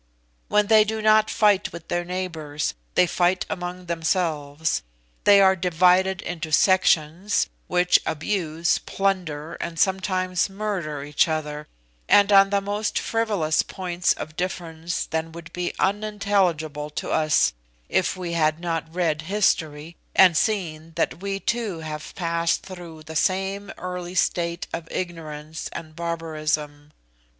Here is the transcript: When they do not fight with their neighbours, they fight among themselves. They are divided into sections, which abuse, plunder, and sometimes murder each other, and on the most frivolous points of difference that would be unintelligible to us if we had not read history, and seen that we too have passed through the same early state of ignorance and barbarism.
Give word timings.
When 0.47 0.65
they 0.65 0.83
do 0.83 0.99
not 0.99 1.29
fight 1.29 1.71
with 1.71 1.87
their 1.87 2.03
neighbours, 2.03 2.73
they 2.95 3.05
fight 3.05 3.45
among 3.51 3.85
themselves. 3.85 4.81
They 5.25 5.39
are 5.41 5.55
divided 5.55 6.23
into 6.23 6.51
sections, 6.51 7.47
which 7.67 7.99
abuse, 8.03 8.79
plunder, 8.79 9.53
and 9.61 9.77
sometimes 9.79 10.49
murder 10.49 11.03
each 11.03 11.27
other, 11.27 11.67
and 12.09 12.31
on 12.31 12.49
the 12.49 12.61
most 12.61 12.97
frivolous 12.97 13.61
points 13.61 14.13
of 14.13 14.35
difference 14.35 15.05
that 15.05 15.33
would 15.33 15.53
be 15.53 15.71
unintelligible 15.77 16.89
to 16.89 17.11
us 17.11 17.53
if 17.87 18.17
we 18.17 18.33
had 18.33 18.59
not 18.59 18.91
read 18.91 19.21
history, 19.21 19.95
and 20.15 20.35
seen 20.35 20.93
that 20.95 21.21
we 21.21 21.39
too 21.39 21.81
have 21.81 22.15
passed 22.15 22.63
through 22.63 23.03
the 23.03 23.15
same 23.15 23.71
early 23.77 24.15
state 24.15 24.65
of 24.73 24.87
ignorance 24.89 25.69
and 25.73 25.95
barbarism. 25.95 26.91